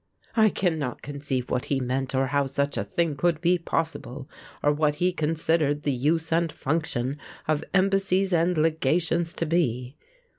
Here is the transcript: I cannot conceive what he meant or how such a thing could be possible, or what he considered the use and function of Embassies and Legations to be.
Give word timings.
I 0.35 0.49
cannot 0.49 1.03
conceive 1.03 1.51
what 1.51 1.65
he 1.65 1.79
meant 1.79 2.15
or 2.15 2.25
how 2.25 2.47
such 2.47 2.75
a 2.75 2.83
thing 2.83 3.15
could 3.15 3.39
be 3.39 3.59
possible, 3.59 4.27
or 4.63 4.71
what 4.73 4.95
he 4.95 5.11
considered 5.13 5.83
the 5.83 5.91
use 5.91 6.31
and 6.33 6.51
function 6.51 7.19
of 7.47 7.63
Embassies 7.71 8.33
and 8.33 8.57
Legations 8.57 9.31
to 9.35 9.45
be. 9.45 9.95